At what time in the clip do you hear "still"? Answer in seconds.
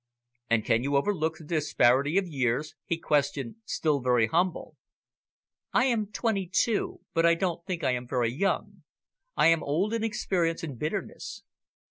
3.65-3.99